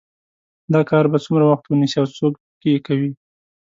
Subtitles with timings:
[0.73, 2.33] دا کار به څومره وخت ونیسي او څوک
[2.69, 3.09] یې کوي